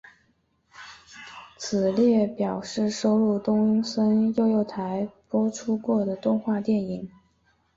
[1.57, 7.07] 此列表示收录东森幼幼台播出过的动画电影。